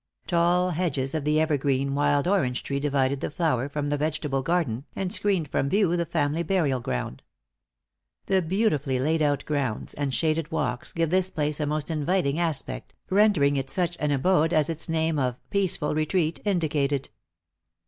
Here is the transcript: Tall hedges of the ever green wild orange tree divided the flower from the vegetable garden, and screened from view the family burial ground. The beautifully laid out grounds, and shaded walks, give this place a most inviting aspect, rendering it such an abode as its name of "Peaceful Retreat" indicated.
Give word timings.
Tall 0.25 0.71
hedges 0.71 1.13
of 1.13 1.25
the 1.25 1.39
ever 1.39 1.57
green 1.59 1.93
wild 1.93 2.27
orange 2.27 2.63
tree 2.63 2.79
divided 2.79 3.21
the 3.21 3.29
flower 3.29 3.69
from 3.69 3.89
the 3.89 3.97
vegetable 3.99 4.41
garden, 4.41 4.83
and 4.95 5.13
screened 5.13 5.47
from 5.47 5.69
view 5.69 5.95
the 5.95 6.07
family 6.07 6.41
burial 6.41 6.79
ground. 6.79 7.21
The 8.25 8.41
beautifully 8.41 8.99
laid 8.99 9.21
out 9.21 9.45
grounds, 9.45 9.93
and 9.93 10.11
shaded 10.11 10.49
walks, 10.49 10.91
give 10.91 11.11
this 11.11 11.29
place 11.29 11.59
a 11.59 11.67
most 11.67 11.91
inviting 11.91 12.39
aspect, 12.39 12.95
rendering 13.11 13.57
it 13.57 13.69
such 13.69 13.95
an 13.99 14.09
abode 14.09 14.55
as 14.55 14.71
its 14.71 14.89
name 14.89 15.19
of 15.19 15.37
"Peaceful 15.51 15.93
Retreat" 15.93 16.39
indicated. 16.45 17.11